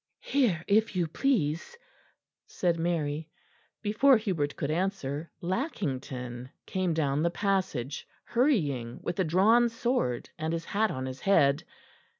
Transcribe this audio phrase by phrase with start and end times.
[0.23, 1.77] "Here, if you please,"
[2.47, 3.29] said Mary.
[3.83, 10.53] Before Hubert could answer, Lackington came down the passage, hurrying with a drawn sword, and
[10.53, 11.63] his hat on his head.